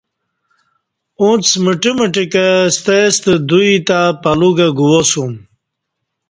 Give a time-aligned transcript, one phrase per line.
[1.21, 5.31] اُݩڅ مٹہ مٹہ کہ ستے ستہ دوئی تہ پلوگہ گواسوم